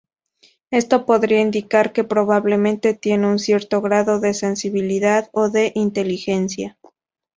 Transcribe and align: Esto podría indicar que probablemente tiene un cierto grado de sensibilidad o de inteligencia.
Esto 0.71 1.05
podría 1.05 1.41
indicar 1.41 1.93
que 1.93 2.03
probablemente 2.03 2.95
tiene 2.95 3.27
un 3.27 3.37
cierto 3.37 3.81
grado 3.83 4.19
de 4.19 4.33
sensibilidad 4.33 5.29
o 5.31 5.47
de 5.49 5.73
inteligencia. 5.75 6.79